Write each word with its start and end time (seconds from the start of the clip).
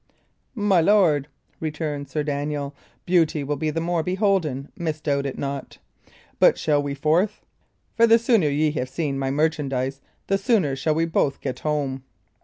"My 0.55 0.81
lord," 0.81 1.27
returned 1.59 2.09
Sir 2.09 2.23
Daniel, 2.23 2.73
"beauty 3.05 3.43
will 3.43 3.55
be 3.55 3.69
the 3.69 3.79
more 3.79 4.01
beholden, 4.01 4.71
misdoubt 4.75 5.27
it 5.27 5.37
not. 5.37 5.77
But 6.39 6.57
shall 6.57 6.81
we 6.81 6.95
forth? 6.95 7.41
for 7.95 8.07
the 8.07 8.17
sooner 8.17 8.49
ye 8.49 8.71
have 8.71 8.89
seen 8.89 9.19
my 9.19 9.29
merchandise, 9.29 10.01
the 10.25 10.39
sooner 10.39 10.75
shall 10.75 10.95
we 10.95 11.05
both 11.05 11.39
get 11.39 11.59
home." 11.59 12.01